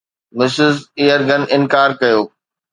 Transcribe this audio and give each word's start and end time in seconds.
Mrs 0.37 0.75
Yeargan 1.05 1.43
انڪار 1.55 1.89
ڪيو 2.01 2.19